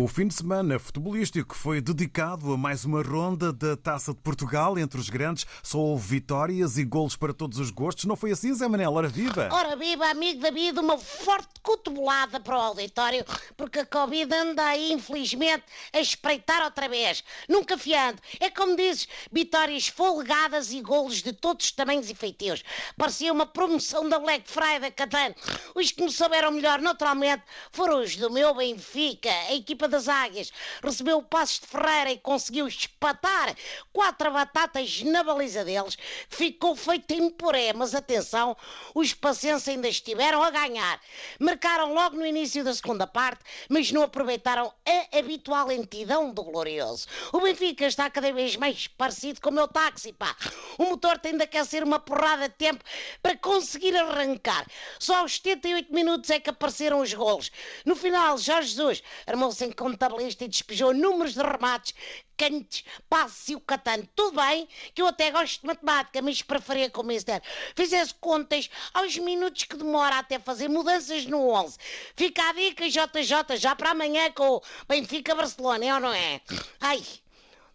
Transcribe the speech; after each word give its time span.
O 0.00 0.06
fim 0.06 0.28
de 0.28 0.34
semana 0.34 0.78
futebolístico 0.78 1.56
foi 1.56 1.80
dedicado 1.80 2.52
a 2.52 2.56
mais 2.56 2.84
uma 2.84 3.02
ronda 3.02 3.52
da 3.52 3.76
Taça 3.76 4.14
de 4.14 4.20
Portugal 4.20 4.78
entre 4.78 5.00
os 5.00 5.10
grandes. 5.10 5.44
Só 5.60 5.76
houve 5.80 6.06
vitórias 6.06 6.78
e 6.78 6.84
golos 6.84 7.16
para 7.16 7.34
todos 7.34 7.58
os 7.58 7.72
gostos. 7.72 8.04
Não 8.04 8.14
foi 8.14 8.30
assim, 8.30 8.54
Zé 8.54 8.68
Manel? 8.68 8.92
Ora 8.92 9.08
viva! 9.08 9.48
Ora 9.50 9.74
viva, 9.74 10.06
amigo 10.08 10.40
David, 10.40 10.78
uma 10.78 10.96
forte 10.96 11.48
cotovelada 11.64 12.38
para 12.38 12.56
o 12.56 12.60
auditório, 12.60 13.24
porque 13.56 13.80
a 13.80 13.86
Covid 13.86 14.32
anda 14.32 14.64
aí, 14.66 14.92
infelizmente, 14.92 15.64
a 15.92 15.98
espreitar 15.98 16.62
outra 16.62 16.88
vez. 16.88 17.24
Nunca 17.48 17.76
fiando. 17.76 18.22
É 18.38 18.50
como 18.50 18.76
dizes, 18.76 19.08
vitórias 19.32 19.88
folgadas 19.88 20.70
e 20.72 20.80
golos 20.80 21.24
de 21.24 21.32
todos 21.32 21.66
os 21.66 21.72
tamanhos 21.72 22.08
e 22.08 22.14
feitios. 22.14 22.62
Parecia 22.96 23.32
uma 23.32 23.46
promoção 23.46 24.08
da 24.08 24.20
Black 24.20 24.48
Friday, 24.48 24.92
Catano. 24.92 25.34
Os 25.74 25.90
que 25.90 26.04
me 26.04 26.12
souberam 26.12 26.52
melhor, 26.52 26.80
naturalmente, 26.80 27.42
foram 27.72 28.00
os 28.00 28.14
do 28.14 28.30
meu 28.30 28.54
Benfica, 28.54 29.28
a 29.28 29.54
equipa 29.54 29.87
das 29.88 30.08
Águias 30.08 30.52
recebeu 30.82 31.18
o 31.18 31.22
Passos 31.22 31.60
de 31.60 31.66
Ferreira 31.66 32.12
e 32.12 32.18
conseguiu 32.18 32.66
espatar 32.66 33.54
quatro 33.92 34.30
batatas 34.30 35.02
na 35.02 35.22
baliza 35.22 35.64
deles. 35.64 35.96
Ficou 36.28 36.76
feito 36.76 37.12
em 37.12 37.30
poré, 37.30 37.72
mas 37.72 37.94
atenção, 37.94 38.56
os 38.94 39.14
pacientes 39.14 39.66
ainda 39.68 39.88
estiveram 39.88 40.42
a 40.42 40.50
ganhar. 40.50 41.00
Marcaram 41.38 41.94
logo 41.94 42.16
no 42.16 42.26
início 42.26 42.62
da 42.64 42.74
segunda 42.74 43.06
parte, 43.06 43.44
mas 43.68 43.90
não 43.90 44.02
aproveitaram 44.02 44.72
a 44.86 45.18
habitual 45.18 45.66
lentidão 45.66 46.32
do 46.32 46.42
Glorioso. 46.42 47.06
O 47.32 47.40
Benfica 47.40 47.86
está 47.86 48.10
cada 48.10 48.32
vez 48.32 48.56
mais 48.56 48.86
parecido 48.86 49.40
com 49.40 49.50
o 49.50 49.52
meu 49.52 49.68
táxi, 49.68 50.12
pá. 50.12 50.36
O 50.78 50.84
motor 50.84 51.18
tem 51.18 51.36
de 51.36 51.44
aquecer 51.44 51.82
uma 51.82 51.98
porrada 51.98 52.48
de 52.48 52.54
tempo 52.54 52.84
para 53.22 53.36
conseguir 53.36 53.96
arrancar. 53.96 54.66
Só 54.98 55.16
aos 55.16 55.36
78 55.36 55.92
minutos 55.92 56.30
é 56.30 56.40
que 56.40 56.50
apareceram 56.50 57.00
os 57.00 57.12
golos. 57.12 57.50
No 57.84 57.94
final, 57.94 58.38
Jorge 58.38 58.70
Jesus 58.70 59.02
armou-se 59.26 59.64
em 59.64 59.72
contabilista 59.78 60.44
e 60.44 60.48
despejou 60.48 60.92
números 60.92 61.34
de 61.34 61.42
remates, 61.42 61.94
cantos, 62.36 62.84
passos 63.08 63.48
e 63.48 63.54
o 63.54 63.60
catano. 63.60 64.06
Tudo 64.14 64.40
bem, 64.40 64.68
que 64.92 65.00
eu 65.00 65.06
até 65.06 65.30
gosto 65.30 65.60
de 65.60 65.66
matemática, 65.68 66.20
mas 66.20 66.42
preferia 66.42 66.90
que 66.90 66.98
o 66.98 67.04
Mister 67.04 67.40
fizesse 67.76 68.12
contas 68.14 68.68
aos 68.92 69.16
minutos 69.16 69.64
que 69.64 69.76
demora 69.76 70.18
até 70.18 70.38
fazer 70.38 70.68
mudanças 70.68 71.24
no 71.26 71.48
11. 71.50 71.78
Fica 72.16 72.48
a 72.48 72.52
dica, 72.52 72.88
JJ, 72.88 73.56
já 73.56 73.76
para 73.76 73.90
amanhã 73.90 74.30
com 74.32 74.56
o 74.56 74.62
Benfica 74.88 75.34
Barcelona, 75.34 75.84
é 75.84 75.94
ou 75.94 76.00
não 76.00 76.12
é? 76.12 76.40
Ai, 76.80 77.02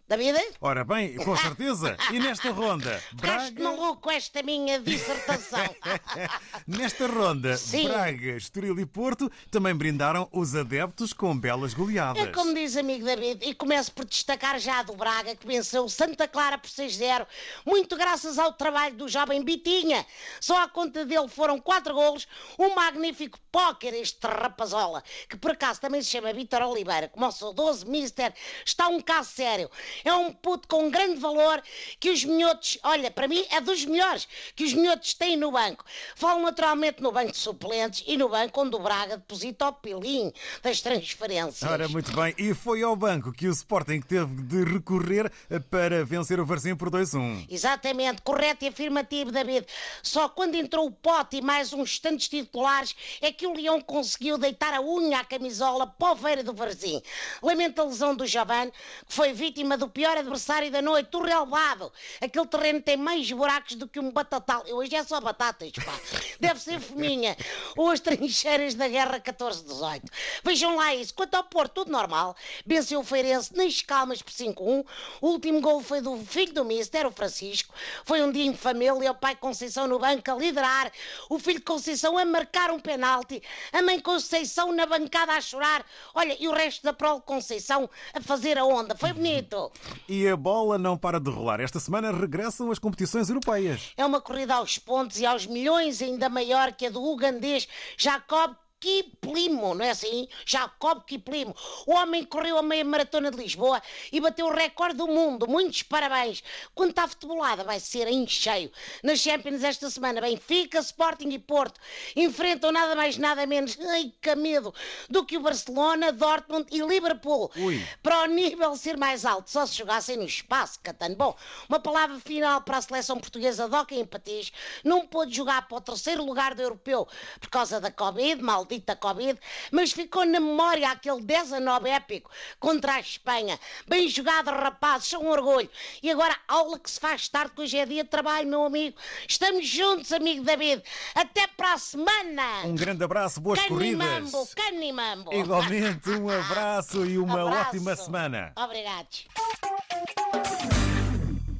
David? 0.06 0.38
Ora 0.60 0.84
bem, 0.84 1.16
com 1.16 1.34
certeza. 1.38 1.96
E 2.12 2.18
nesta 2.18 2.50
ronda, 2.50 3.02
Braga... 3.12 3.62
Maluco 3.62 4.02
com 4.02 4.10
esta 4.10 4.42
minha 4.42 4.78
dissertação. 4.78 5.74
nesta 6.68 7.06
ronda, 7.06 7.56
Sim. 7.56 7.88
Braga, 7.88 8.36
Estoril 8.36 8.78
e 8.80 8.86
Porto 8.86 9.30
também 9.50 9.74
brindaram 9.74 10.28
os 10.30 10.54
adeptos 10.54 11.12
com 11.12 11.36
belas 11.38 11.72
goleadas. 11.72 12.22
É 12.22 12.26
como 12.32 12.52
diz 12.54 12.76
amigo 12.76 13.04
David, 13.04 13.44
e 13.46 13.54
começo 13.54 13.92
por 13.92 14.04
destacar 14.04 14.58
já 14.58 14.82
do 14.82 14.94
Braga, 14.94 15.34
que 15.34 15.46
venceu 15.46 15.88
Santa 15.88 16.28
Clara 16.28 16.58
por 16.58 16.68
6-0, 16.68 17.26
muito 17.64 17.96
graças 17.96 18.38
ao 18.38 18.52
trabalho 18.52 18.94
do 18.96 19.08
jovem 19.08 19.42
Bitinha. 19.42 20.04
Só 20.40 20.62
à 20.62 20.68
conta 20.68 21.06
dele 21.06 21.28
foram 21.28 21.58
4 21.58 21.94
golos, 21.94 22.28
um 22.58 22.74
magnífico 22.74 23.38
póquer 23.50 23.94
este 23.94 24.26
rapazola, 24.26 25.02
que 25.28 25.36
por 25.36 25.52
acaso 25.52 25.80
também 25.80 26.02
se 26.02 26.10
chama 26.10 26.32
Vitor 26.32 26.60
Oliveira, 26.62 27.08
como 27.08 27.26
o 27.26 27.32
saudoso 27.32 27.86
Mister, 27.86 28.34
está 28.66 28.88
um 28.88 29.00
caso 29.00 29.30
sério. 29.30 29.70
É 30.04 30.12
um 30.14 30.32
puto 30.32 30.66
com 30.68 30.90
grande 30.90 31.20
valor 31.20 31.62
que 32.00 32.10
os 32.10 32.24
minhotos, 32.24 32.78
olha, 32.82 33.10
para 33.10 33.28
mim 33.28 33.44
é 33.50 33.60
dos 33.60 33.84
melhores 33.84 34.26
que 34.56 34.64
os 34.64 34.72
minhotos 34.72 35.14
têm 35.14 35.36
no 35.36 35.52
banco. 35.52 35.84
Falo 36.16 36.40
naturalmente 36.42 37.02
no 37.02 37.12
banco 37.12 37.32
de 37.32 37.38
suplentes 37.38 38.02
e 38.06 38.16
no 38.16 38.28
banco 38.28 38.62
onde 38.62 38.76
o 38.76 38.78
Braga 38.78 39.16
deposita 39.16 39.68
o 39.68 39.72
pilim 39.72 40.32
das 40.62 40.80
transferências. 40.80 41.70
Ora, 41.70 41.88
muito 41.88 42.12
bem. 42.12 42.34
E 42.38 42.54
foi 42.54 42.82
ao 42.82 42.96
banco 42.96 43.32
que 43.32 43.46
o 43.46 43.52
Sporting 43.52 44.00
teve 44.00 44.42
de 44.42 44.64
recorrer 44.64 45.30
para 45.70 46.04
vencer 46.04 46.40
o 46.40 46.46
Varzim 46.46 46.76
por 46.76 46.90
2-1. 46.90 47.46
Exatamente, 47.50 48.22
correto 48.22 48.64
e 48.64 48.68
afirmativo, 48.68 49.30
David. 49.30 49.66
Só 50.02 50.28
quando 50.28 50.54
entrou 50.54 50.86
o 50.86 50.92
pote 50.92 51.36
e 51.36 51.42
mais 51.42 51.72
uns 51.72 51.98
tantos 51.98 52.28
titulares 52.28 52.94
é 53.20 53.32
que 53.32 53.46
o 53.46 53.54
Leão 53.54 53.80
conseguiu 53.80 54.38
deitar 54.38 54.74
a 54.74 54.80
unha 54.80 55.20
à 55.20 55.24
camisola 55.24 55.86
poveira 55.86 56.42
do 56.42 56.54
Varzim. 56.54 57.02
Lamenta 57.42 57.82
a 57.82 57.84
lesão 57.84 58.14
do 58.14 58.26
Javan, 58.26 58.70
que 58.70 59.14
foi 59.14 59.32
vítima 59.32 59.76
do 59.76 59.83
pior 59.88 60.16
adversário 60.16 60.70
da 60.70 60.82
noite, 60.82 61.16
o 61.16 61.22
relevado. 61.22 61.92
Aquele 62.20 62.46
terreno 62.46 62.80
tem 62.80 62.96
mais 62.96 63.30
buracos 63.30 63.76
do 63.76 63.88
que 63.88 64.00
um 64.00 64.10
batatal. 64.10 64.62
Eu 64.66 64.76
hoje 64.76 64.94
é 64.94 65.02
só 65.04 65.20
batatas, 65.20 65.72
pá. 65.72 65.94
Deve 66.40 66.60
ser 66.60 66.80
fominha. 66.80 67.36
Ou 67.76 67.90
as 67.90 68.00
trincheiras 68.00 68.74
da 68.74 68.88
guerra 68.88 69.20
14-18. 69.20 70.02
Vejam 70.42 70.76
lá 70.76 70.94
isso. 70.94 71.14
Quanto 71.14 71.34
ao 71.34 71.44
Porto, 71.44 71.74
tudo 71.74 71.92
normal. 71.92 72.36
Venceu 72.66 73.00
o 73.00 73.04
Feirense 73.04 73.56
nas 73.56 73.82
calmas 73.82 74.22
por 74.22 74.32
5-1. 74.32 74.84
O 75.20 75.28
último 75.28 75.60
gol 75.60 75.82
foi 75.82 76.00
do 76.00 76.16
filho 76.24 76.52
do 76.52 76.64
Mister, 76.64 77.06
o 77.06 77.10
Francisco. 77.10 77.74
Foi 78.04 78.22
um 78.22 78.30
dia 78.30 78.44
em 78.44 78.54
família, 78.54 79.10
o 79.10 79.14
pai 79.14 79.36
Conceição 79.36 79.86
no 79.86 79.98
banco 79.98 80.30
a 80.30 80.34
liderar, 80.34 80.90
o 81.28 81.38
filho 81.38 81.62
Conceição 81.62 82.16
a 82.18 82.24
marcar 82.24 82.70
um 82.70 82.78
penalti, 82.78 83.42
a 83.72 83.82
mãe 83.82 84.00
Conceição 84.00 84.72
na 84.72 84.86
bancada 84.86 85.32
a 85.32 85.40
chorar. 85.40 85.84
Olha, 86.14 86.36
e 86.38 86.48
o 86.48 86.52
resto 86.52 86.82
da 86.82 86.92
prole 86.92 87.22
Conceição 87.22 87.88
a 88.12 88.20
fazer 88.20 88.58
a 88.58 88.64
onda. 88.64 88.94
Foi 88.94 89.12
bonito. 89.12 89.70
E 90.08 90.28
a 90.28 90.36
bola 90.36 90.78
não 90.78 90.96
para 90.96 91.20
de 91.20 91.30
rolar. 91.30 91.60
Esta 91.60 91.80
semana 91.80 92.12
regressam 92.12 92.70
as 92.70 92.78
competições 92.78 93.28
europeias. 93.28 93.92
É 93.96 94.04
uma 94.04 94.20
corrida 94.20 94.54
aos 94.54 94.78
pontos 94.78 95.18
e 95.20 95.26
aos 95.26 95.46
milhões, 95.46 96.02
ainda 96.02 96.28
maior 96.28 96.72
que 96.72 96.86
a 96.86 96.90
do 96.90 97.02
ugandês 97.02 97.68
Jacob 97.96 98.54
Kiplimo, 98.84 99.74
não 99.74 99.82
é 99.82 99.92
assim? 99.92 100.28
Jacob 100.44 101.06
Kiplimo. 101.06 101.56
O 101.86 101.94
homem 101.94 102.22
correu 102.22 102.58
a 102.58 102.62
meia 102.62 102.84
maratona 102.84 103.30
de 103.30 103.38
Lisboa 103.38 103.80
e 104.12 104.20
bateu 104.20 104.44
o 104.44 104.52
recorde 104.52 104.98
do 104.98 105.08
mundo. 105.08 105.48
Muitos 105.48 105.82
parabéns. 105.82 106.44
Quando 106.74 106.90
está 106.90 107.08
futebolada, 107.08 107.64
vai 107.64 107.80
ser 107.80 108.06
em 108.08 108.26
cheio. 108.26 108.70
Nas 109.02 109.20
Champions 109.20 109.64
esta 109.64 109.88
semana, 109.88 110.20
Benfica, 110.20 110.80
Sporting 110.80 111.30
e 111.30 111.38
Porto 111.38 111.80
enfrentam 112.14 112.70
nada 112.70 112.94
mais, 112.94 113.16
nada 113.16 113.46
menos, 113.46 113.78
ai 113.80 114.12
que 114.20 114.34
medo, 114.34 114.74
do 115.08 115.24
que 115.24 115.38
o 115.38 115.40
Barcelona, 115.40 116.12
Dortmund 116.12 116.66
e 116.70 116.82
Liverpool. 116.82 117.50
Ui. 117.56 117.82
Para 118.02 118.24
o 118.24 118.26
nível 118.26 118.76
ser 118.76 118.98
mais 118.98 119.24
alto, 119.24 119.50
só 119.50 119.64
se 119.64 119.78
jogassem 119.78 120.18
no 120.18 120.24
espaço, 120.24 120.78
Catano. 120.82 121.16
Bom, 121.16 121.34
uma 121.70 121.80
palavra 121.80 122.20
final 122.20 122.60
para 122.60 122.76
a 122.76 122.82
seleção 122.82 123.18
portuguesa 123.18 123.64
Hockey 123.64 123.98
em 123.98 124.04
Patins. 124.04 124.52
Não 124.84 125.06
pôde 125.06 125.34
jogar 125.34 125.66
para 125.68 125.78
o 125.78 125.80
terceiro 125.80 126.22
lugar 126.22 126.54
do 126.54 126.60
europeu 126.60 127.08
por 127.40 127.48
causa 127.48 127.80
da 127.80 127.90
Covid, 127.90 128.42
maldita 128.42 128.73
Covid, 128.80 129.38
mas 129.70 129.92
ficou 129.92 130.24
na 130.24 130.40
memória 130.40 130.90
aquele 130.90 131.20
19 131.22 131.88
épico 131.88 132.30
contra 132.58 132.94
a 132.94 133.00
Espanha. 133.00 133.58
Bem 133.86 134.08
jogado, 134.08 134.50
rapazes, 134.50 135.08
são 135.08 135.22
um 135.22 135.28
orgulho. 135.30 135.68
E 136.02 136.10
agora, 136.10 136.36
aula 136.48 136.78
que 136.78 136.90
se 136.90 136.98
faz 137.00 137.28
tarde, 137.28 137.52
que 137.54 137.62
hoje 137.62 137.76
é 137.78 137.86
dia 137.86 138.04
de 138.04 138.10
trabalho, 138.10 138.48
meu 138.48 138.64
amigo. 138.64 138.96
Estamos 139.28 139.66
juntos, 139.68 140.12
amigo 140.12 140.44
David. 140.44 140.82
Até 141.14 141.46
para 141.46 141.74
a 141.74 141.78
semana. 141.78 142.62
Um 142.64 142.74
grande 142.74 143.02
abraço, 143.04 143.40
boas 143.40 143.60
corridas. 143.66 144.06
Canimambo, 144.06 144.48
canimambo. 144.54 145.32
Igualmente, 145.34 146.10
um 146.10 146.28
abraço 146.30 147.04
e 147.04 147.18
uma 147.18 147.42
Abraço. 147.42 147.68
ótima 147.68 147.96
semana. 147.96 148.52
Obrigados. 148.56 149.26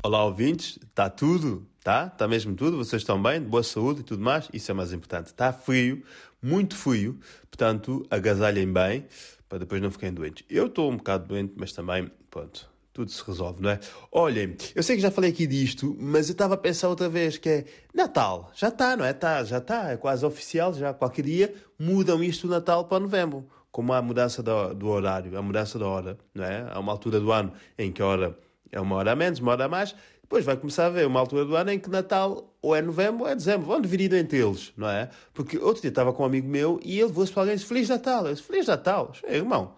Olá, 0.02 0.22
ouvintes. 0.24 0.78
Está 0.82 1.08
tudo? 1.08 1.66
Tá? 1.82 2.06
Está 2.12 2.26
mesmo 2.28 2.54
tudo? 2.54 2.76
Vocês 2.78 3.02
estão 3.02 3.20
bem? 3.22 3.40
De 3.40 3.46
boa 3.46 3.62
saúde 3.62 4.00
e 4.00 4.04
tudo 4.04 4.22
mais? 4.22 4.48
Isso 4.52 4.70
é 4.70 4.74
mais 4.74 4.92
importante. 4.92 5.26
Está 5.26 5.52
frio, 5.52 6.02
muito 6.44 6.76
frio. 6.76 7.18
Portanto, 7.50 8.06
agasalhem 8.10 8.70
bem 8.70 9.06
para 9.48 9.60
depois 9.60 9.80
não 9.80 9.90
ficarem 9.90 10.14
doentes. 10.14 10.44
Eu 10.50 10.66
estou 10.66 10.90
um 10.90 10.96
bocado 10.96 11.28
doente, 11.28 11.54
mas 11.56 11.72
também, 11.72 12.10
pronto, 12.30 12.68
tudo 12.92 13.10
se 13.10 13.24
resolve, 13.24 13.62
não 13.62 13.70
é? 13.70 13.80
Olhem, 14.10 14.56
eu 14.74 14.82
sei 14.82 14.96
que 14.96 15.02
já 15.02 15.10
falei 15.10 15.30
aqui 15.30 15.46
disto, 15.46 15.96
mas 15.98 16.28
eu 16.28 16.32
estava 16.32 16.54
a 16.54 16.56
pensar 16.56 16.88
outra 16.88 17.08
vez 17.08 17.38
que 17.38 17.48
é 17.48 17.64
Natal. 17.94 18.50
Já 18.54 18.68
está, 18.68 18.96
não 18.96 19.04
é? 19.04 19.12
Tá, 19.12 19.42
já 19.44 19.58
está, 19.58 19.92
é 19.92 19.96
quase 19.96 20.24
oficial. 20.26 20.72
Já 20.74 20.92
qualquer 20.92 21.22
dia 21.22 21.54
mudam 21.78 22.22
isto 22.22 22.46
do 22.46 22.50
Natal 22.52 22.84
para 22.84 23.00
novembro. 23.00 23.48
Como 23.70 23.92
há 23.92 23.98
a 23.98 24.02
mudança 24.02 24.42
do, 24.42 24.74
do 24.74 24.88
horário, 24.88 25.36
a 25.36 25.42
mudança 25.42 25.78
da 25.78 25.86
hora, 25.86 26.18
não 26.32 26.44
é? 26.44 26.66
Há 26.70 26.78
uma 26.78 26.92
altura 26.92 27.18
do 27.18 27.32
ano 27.32 27.52
em 27.76 27.90
que 27.90 28.00
a 28.02 28.06
hora 28.06 28.38
é 28.70 28.80
uma 28.80 28.96
hora 28.96 29.12
a 29.12 29.16
menos, 29.16 29.38
uma 29.38 29.52
hora 29.52 29.64
a 29.64 29.68
mais. 29.68 29.94
Depois 30.24 30.42
vai 30.42 30.56
começar 30.56 30.84
a 30.84 30.86
haver 30.86 31.06
uma 31.06 31.20
altura 31.20 31.44
do 31.44 31.54
ano 31.54 31.70
em 31.70 31.78
que 31.78 31.90
Natal 31.90 32.56
ou 32.62 32.74
é 32.74 32.80
novembro 32.80 33.24
ou 33.24 33.28
é 33.28 33.34
dezembro. 33.34 33.66
Vão 33.66 33.78
dividido 33.78 34.16
entre 34.16 34.38
eles, 34.38 34.72
não 34.74 34.88
é? 34.88 35.10
Porque 35.34 35.58
outro 35.58 35.82
dia 35.82 35.90
estava 35.90 36.14
com 36.14 36.22
um 36.22 36.26
amigo 36.26 36.48
meu 36.48 36.80
e 36.82 36.98
ele 36.98 37.12
voou-se 37.12 37.30
para 37.30 37.42
alguém 37.42 37.52
e 37.52 37.56
disse 37.56 37.68
Feliz 37.68 37.90
Natal. 37.90 38.26
Eu 38.26 38.32
disse 38.32 38.46
Feliz 38.46 38.66
Natal. 38.66 39.10
Disse, 39.12 39.26
irmão, 39.26 39.74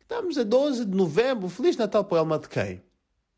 estamos 0.00 0.38
a 0.38 0.44
12 0.44 0.84
de 0.84 0.96
novembro. 0.96 1.48
Feliz 1.48 1.76
Natal 1.76 2.04
para 2.04 2.14
o 2.14 2.18
Elma 2.18 2.38
de 2.38 2.48
quem? 2.48 2.80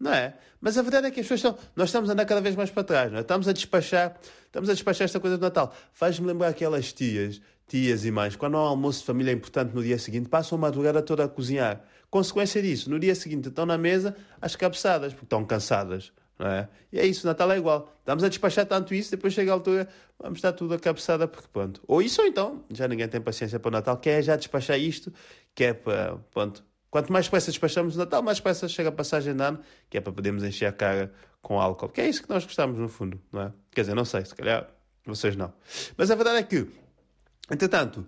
Não 0.03 0.13
é? 0.13 0.35
Mas 0.61 0.77
a 0.77 0.83
verdade 0.83 1.07
é 1.07 1.11
que 1.13 1.21
as 1.21 1.29
pessoas 1.29 1.55
estão. 1.55 1.71
Nós 1.77 1.91
estamos 1.91 2.11
a 2.11 2.13
andar 2.13 2.25
cada 2.25 2.41
vez 2.41 2.57
mais 2.57 2.71
para 2.71 2.83
trás, 2.83 3.13
não 3.13 3.19
é? 3.19 3.21
Estamos 3.21 3.47
a 3.47 3.53
despachar, 3.53 4.19
estamos 4.47 4.69
a 4.69 4.73
despachar 4.73 5.05
esta 5.05 5.21
coisa 5.21 5.39
do 5.39 5.43
Natal. 5.43 5.73
Faz-me 5.93 6.27
lembrar 6.27 6.49
aquelas 6.49 6.93
tias, 6.93 7.41
tias 7.69 8.05
e 8.05 8.11
mães, 8.11 8.35
quando 8.35 8.57
há 8.57 8.65
um 8.65 8.67
almoço 8.67 8.99
de 8.99 9.07
família 9.07 9.31
importante 9.31 9.73
no 9.73 9.81
dia 9.81 9.97
seguinte, 10.01 10.29
passam 10.29 10.59
a 10.59 10.61
madrugada 10.61 11.01
toda 11.03 11.23
a 11.23 11.29
cozinhar. 11.29 11.85
Consequência 12.11 12.61
disso, 12.61 12.91
no 12.91 12.99
dia 12.99 13.15
seguinte 13.15 13.49
estão 13.49 13.65
na 13.65 13.79
mesa 13.79 14.17
às 14.41 14.57
cabeçadas, 14.57 15.13
porque 15.13 15.27
estão 15.27 15.45
cansadas. 15.45 16.13
Não 16.37 16.49
é? 16.49 16.69
E 16.93 16.99
é 16.99 17.07
isso, 17.07 17.25
Natal 17.25 17.53
é 17.53 17.59
igual. 17.59 17.95
Estamos 18.01 18.25
a 18.25 18.29
despachar 18.29 18.67
tanto 18.67 18.93
isso, 18.93 19.13
depois 19.13 19.33
chega 19.33 19.53
a 19.53 19.55
altura, 19.55 19.89
vamos 20.19 20.39
estar 20.39 20.53
tudo 20.53 20.75
a 20.75 20.81
cabeçada, 20.81 21.29
porque 21.29 21.47
pronto. 21.53 21.81
Ou 21.87 22.03
isso 22.03 22.21
ou 22.21 22.27
então, 22.27 22.65
já 22.73 22.89
ninguém 22.89 23.07
tem 23.07 23.21
paciência 23.21 23.61
para 23.61 23.69
o 23.69 23.71
Natal, 23.71 23.97
quer 23.99 24.21
já 24.21 24.35
despachar 24.35 24.81
isto, 24.81 25.13
que 25.55 25.63
é 25.63 25.73
para, 25.73 26.17
pronto, 26.33 26.65
quanto 26.93 27.11
mais 27.11 27.25
depressa 27.25 27.51
despachamos 27.51 27.97
o 27.97 27.99
Natal, 27.99 28.23
mais 28.23 28.37
depressa 28.37 28.69
chega 28.69 28.91
a 28.91 28.93
passagem 28.93 29.35
de 29.35 29.43
ano, 29.43 29.59
que 29.89 29.97
é 29.97 30.01
para 30.01 30.13
podermos 30.13 30.45
encher 30.45 30.67
a 30.67 30.73
cara 30.73 31.11
com 31.41 31.59
álcool. 31.59 31.89
Que 31.89 32.03
é 32.03 32.09
isso 32.09 32.23
que 32.23 32.29
nós 32.29 32.45
gostamos, 32.45 32.79
no 32.79 32.87
fundo, 32.87 33.19
não 33.33 33.41
é? 33.41 33.53
Quer 33.71 33.81
dizer, 33.81 33.95
não 33.95 34.05
sei, 34.05 34.27
se 34.27 34.35
calhar 34.35 34.69
vocês 35.07 35.35
não. 35.35 35.55
Mas 35.97 36.11
a 36.11 36.15
verdade 36.15 36.37
é 36.37 36.43
que, 36.43 36.69
entretanto, 37.51 38.07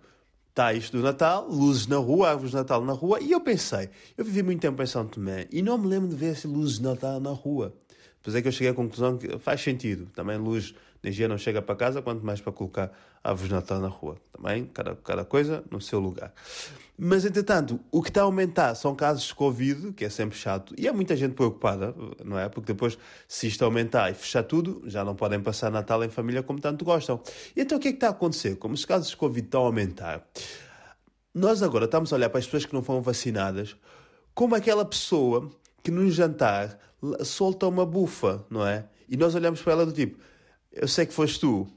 está 0.51 0.75
isto 0.75 0.99
do 0.99 1.03
Natal, 1.03 1.49
luzes 1.49 1.87
na 1.87 1.97
rua, 1.97 2.29
árvores 2.29 2.51
de 2.51 2.57
Natal 2.59 2.85
na 2.85 2.93
rua, 2.93 3.19
e 3.23 3.33
eu 3.33 3.41
pensei, 3.41 3.89
eu 4.19 4.25
vivi 4.25 4.43
muito 4.43 4.61
tempo 4.61 4.83
em 4.83 4.87
São 4.87 5.07
Tomé 5.07 5.49
e 5.51 5.63
não 5.63 5.79
me 5.79 5.87
lembro 5.87 6.09
de 6.09 6.15
ver 6.15 6.39
luzes 6.45 6.77
de 6.77 6.83
Natal 6.83 7.19
na 7.21 7.31
rua. 7.31 7.75
Depois 8.19 8.37
é 8.37 8.43
que 8.43 8.49
eu 8.49 8.53
cheguei 8.53 8.71
à 8.71 8.75
conclusão 8.75 9.17
que 9.17 9.39
faz 9.39 9.63
sentido. 9.63 10.11
Também 10.15 10.37
luz 10.37 10.75
energia 11.05 11.29
não 11.29 11.39
chega 11.39 11.61
para 11.61 11.77
casa, 11.77 12.03
quanto 12.03 12.25
mais 12.25 12.41
para 12.41 12.53
colocar 12.53 12.91
árvores 13.23 13.49
de 13.49 13.55
Natal 13.55 13.81
na 13.81 13.89
rua. 13.89 14.17
Também, 14.33 14.65
cada, 14.67 14.97
cada 14.97 15.25
coisa 15.25 15.62
no 15.71 15.81
seu 15.81 16.01
lugar. 16.01 16.33
Mas, 16.97 17.25
entretanto, 17.25 17.79
o 17.91 18.03
que 18.03 18.09
está 18.09 18.23
a 18.23 18.25
aumentar 18.25 18.75
são 18.75 18.95
casos 18.95 19.25
de 19.25 19.35
Covid, 19.35 19.93
que 19.93 20.05
é 20.05 20.09
sempre 20.09 20.39
chato, 20.39 20.75
e 20.79 20.89
há 20.89 20.93
muita 20.93 21.17
gente 21.17 21.35
preocupada, 21.35 21.95
não 22.25 22.39
é? 22.39 22.49
Porque 22.49 22.73
depois, 22.73 22.97
se 23.27 23.49
isto 23.49 23.65
aumentar 23.65 24.11
e 24.11 24.15
fechar 24.15 24.45
tudo, 24.45 24.83
já 24.87 25.05
não 25.05 25.15
podem 25.15 25.41
passar 25.41 25.71
Natal 25.71 26.03
em 26.05 26.09
família 26.09 26.43
como 26.43 26.61
tanto 26.61 26.85
gostam. 26.85 27.21
E 27.57 27.61
então, 27.61 27.79
o 27.79 27.81
que 27.81 27.89
é 27.89 27.91
que 27.91 27.97
está 27.97 28.09
a 28.09 28.11
acontecer? 28.11 28.57
Como 28.57 28.75
os 28.75 28.85
casos 28.85 29.11
de 29.11 29.17
Covid 29.17 29.47
estão 29.47 29.62
a 29.62 29.67
aumentar, 29.67 30.27
nós 31.35 31.62
agora 31.62 31.87
estamos 31.87 32.12
a 32.12 32.17
olhar 32.17 32.31
para 32.31 32.39
as 32.39 32.45
pessoas 32.45 32.65
que 32.65 32.73
não 32.73 32.83
foram 32.83 33.03
vacinadas 33.03 33.77
como 34.35 34.55
aquela 34.55 34.85
pessoa 34.85 35.49
que 35.83 35.91
num 35.91 36.11
jantar 36.11 36.79
solta 37.25 37.67
uma 37.67 37.87
bufa, 37.87 38.45
não 38.50 38.67
é? 38.67 38.87
E 39.09 39.17
nós 39.17 39.35
olhamos 39.35 39.62
para 39.62 39.75
ela 39.75 39.87
do 39.87 39.93
tipo, 39.93 40.19
eu 40.75 40.88
sei 40.88 41.06
que 41.06 41.12
foste 41.12 41.41
tu, 41.41 41.69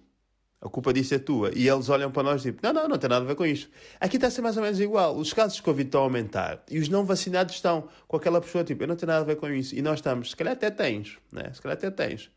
a 0.59 0.67
culpa 0.69 0.91
disso 0.91 1.13
é 1.13 1.19
tua. 1.19 1.51
E 1.55 1.67
eles 1.67 1.87
olham 1.89 2.11
para 2.11 2.23
nós 2.23 2.41
tipo, 2.41 2.59
não, 2.63 2.73
não, 2.73 2.87
não 2.87 2.97
tem 2.97 3.09
nada 3.09 3.23
a 3.23 3.27
ver 3.27 3.35
com 3.35 3.45
isto. 3.45 3.69
Aqui 3.99 4.17
está 4.17 4.27
a 4.27 4.31
ser 4.31 4.41
mais 4.41 4.57
ou 4.57 4.63
menos 4.63 4.79
igual. 4.79 5.15
Os 5.15 5.31
casos 5.33 5.57
de 5.57 5.61
Covid 5.61 5.87
estão 5.87 6.01
a 6.01 6.03
aumentar 6.03 6.63
e 6.69 6.79
os 6.79 6.89
não 6.89 7.05
vacinados 7.05 7.55
estão 7.55 7.87
com 8.07 8.17
aquela 8.17 8.41
pessoa 8.41 8.63
tipo, 8.63 8.83
eu 8.83 8.87
não 8.87 8.95
tenho 8.95 9.07
nada 9.07 9.21
a 9.21 9.25
ver 9.25 9.35
com 9.35 9.47
isso. 9.49 9.75
E 9.75 9.81
nós 9.81 9.99
estamos, 9.99 10.31
se 10.31 10.35
calhar 10.35 10.53
até 10.53 10.71
tens, 10.71 11.17
né? 11.31 11.51
se 11.53 11.61
calhar 11.61 11.77
até 11.77 11.91
tens. 11.91 12.31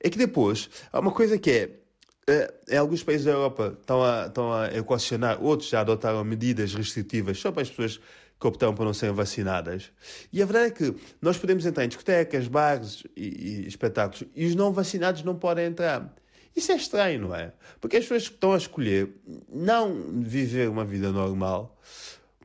É 0.00 0.08
que 0.08 0.18
depois, 0.18 0.70
há 0.92 1.00
uma 1.00 1.10
coisa 1.10 1.38
que 1.38 1.50
é, 1.50 1.70
eh, 2.28 2.54
em 2.68 2.76
alguns 2.76 3.02
países 3.02 3.24
da 3.24 3.32
Europa 3.32 3.76
estão 3.80 4.02
a, 4.02 4.26
estão 4.26 4.52
a 4.52 4.68
equacionar, 4.68 5.42
outros 5.42 5.68
já 5.68 5.80
adotaram 5.80 6.22
medidas 6.22 6.74
restritivas 6.74 7.38
só 7.38 7.50
para 7.50 7.62
as 7.62 7.70
pessoas 7.70 8.00
que 8.38 8.46
optam 8.46 8.74
por 8.74 8.84
não 8.84 8.94
serem 8.94 9.14
vacinadas. 9.14 9.90
E 10.32 10.42
a 10.42 10.46
verdade 10.46 10.66
é 10.66 10.70
que 10.70 10.94
nós 11.20 11.38
podemos 11.38 11.64
entrar 11.64 11.84
em 11.84 11.88
discotecas, 11.88 12.48
bares 12.48 13.04
e, 13.16 13.64
e 13.64 13.66
espetáculos 13.66 14.24
e 14.34 14.46
os 14.46 14.54
não 14.54 14.72
vacinados 14.72 15.22
não 15.22 15.34
podem 15.34 15.66
entrar. 15.66 16.14
Isso 16.54 16.72
é 16.72 16.76
estranho, 16.76 17.20
não 17.28 17.34
é? 17.34 17.52
Porque 17.80 17.96
as 17.96 18.04
pessoas 18.04 18.22
estão 18.22 18.52
a 18.54 18.56
escolher 18.56 19.14
não 19.48 19.94
viver 20.22 20.68
uma 20.68 20.84
vida 20.84 21.12
normal 21.12 21.76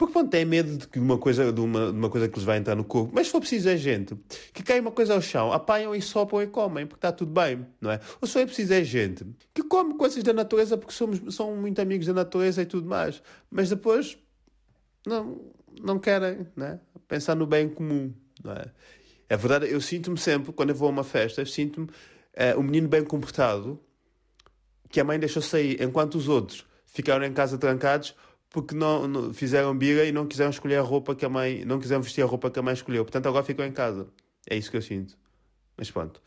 porque 0.02 0.14
pronto, 0.14 0.32
têm 0.32 0.46
medo 0.46 0.78
de, 0.78 0.88
que 0.88 0.98
uma 0.98 1.16
coisa, 1.20 1.54
de, 1.54 1.62
uma, 1.62 1.92
de 1.92 1.98
uma 2.00 2.10
coisa 2.10 2.28
que 2.28 2.36
lhes 2.36 2.44
vai 2.44 2.58
entrar 2.58 2.74
no 2.74 2.84
corpo. 2.84 3.12
Mas 3.14 3.28
se 3.28 3.32
for 3.32 3.40
preciso 3.40 3.70
é 3.70 3.78
gente 3.78 4.18
que 4.52 4.64
cai 4.64 4.80
uma 4.80 4.90
coisa 4.90 5.14
ao 5.14 5.22
chão, 5.22 5.54
apanham 5.54 5.94
e 5.94 6.02
sopam 6.02 6.42
e 6.42 6.48
comem, 6.48 6.88
porque 6.88 6.98
está 6.98 7.12
tudo 7.12 7.32
bem, 7.32 7.68
não 7.80 7.92
é? 7.92 8.00
Ou 8.20 8.28
se 8.28 8.34
for 8.34 8.44
preciso 8.48 8.74
é 8.74 8.84
gente 8.84 9.24
que 9.54 9.62
come 9.62 9.94
coisas 9.94 10.24
da 10.24 10.34
natureza 10.34 10.76
porque 10.76 10.92
somos, 10.92 11.36
são 11.36 11.56
muito 11.56 11.80
amigos 11.80 12.08
da 12.08 12.14
natureza 12.14 12.64
e 12.64 12.66
tudo 12.66 12.90
mais. 12.90 13.22
Mas 13.52 13.70
depois 13.70 14.18
não, 15.06 15.40
não 15.82 16.00
querem 16.00 16.48
né? 16.56 16.80
pensar 17.08 17.36
no 17.36 17.46
bem 17.46 17.70
comum. 17.70 18.14
Não 18.44 18.54
é? 18.54 18.66
é 19.30 19.38
verdade, 19.38 19.72
eu 19.72 19.80
sinto-me 19.80 20.18
sempre, 20.18 20.52
quando 20.52 20.70
eu 20.70 20.76
vou 20.76 20.88
a 20.88 20.92
uma 20.92 21.04
festa, 21.04 21.46
sinto-me 21.46 21.88
é, 22.34 22.56
um 22.56 22.64
menino 22.64 22.88
bem 22.88 23.04
comportado 23.04 23.80
que 24.90 25.00
a 25.00 25.04
mãe 25.04 25.18
deixou 25.18 25.42
sair, 25.42 25.82
enquanto 25.82 26.16
os 26.16 26.28
outros 26.28 26.66
ficaram 26.86 27.26
em 27.26 27.32
casa 27.32 27.58
trancados 27.58 28.16
porque 28.52 28.76
não, 28.76 29.08
não, 29.08 29.34
fizeram 29.34 29.76
birra 29.76 30.04
e 30.04 30.12
não 30.12 30.28
quiseram 30.28 30.50
escolher 30.52 30.76
a 30.76 30.82
roupa 30.82 31.16
que 31.16 31.26
a 31.26 31.30
mãe, 31.30 31.64
não 31.64 31.80
quiseram 31.80 32.02
vestir 32.02 32.22
a 32.22 32.26
roupa 32.26 32.52
que 32.52 32.60
a 32.60 32.62
mãe 32.62 32.74
escolheu. 32.74 33.06
Portanto, 33.06 33.28
agora 33.28 33.46
ficam 33.46 33.66
em 33.66 33.72
casa. 33.72 34.08
É 34.48 34.58
isso 34.58 34.70
que 34.70 34.76
eu 34.76 34.82
sinto. 34.82 35.18
Mas 35.78 35.90
pronto. 35.90 36.22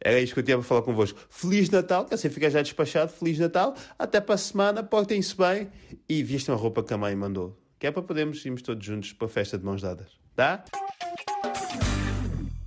Era 0.00 0.18
isto 0.18 0.32
que 0.32 0.40
eu 0.40 0.44
tinha 0.44 0.56
para 0.56 0.66
falar 0.66 0.82
convosco. 0.82 1.18
Feliz 1.28 1.68
Natal, 1.68 2.06
que 2.06 2.14
assim 2.14 2.30
fica 2.30 2.48
já 2.48 2.62
despachado. 2.62 3.12
Feliz 3.12 3.38
Natal. 3.38 3.74
Até 3.98 4.22
para 4.22 4.34
a 4.34 4.38
semana. 4.38 4.82
Portem-se 4.82 5.36
bem 5.36 5.68
e 6.08 6.22
vistam 6.22 6.54
a 6.54 6.58
roupa 6.58 6.82
que 6.82 6.94
a 6.94 6.96
mãe 6.96 7.14
mandou. 7.14 7.54
Que 7.86 7.90
é 7.90 7.92
para 7.92 8.02
podermos 8.02 8.44
irmos 8.44 8.62
todos 8.62 8.84
juntos 8.84 9.12
para 9.12 9.28
a 9.28 9.30
festa 9.30 9.56
de 9.56 9.64
mãos 9.64 9.80
dadas. 9.80 10.08
Tá? 10.34 10.64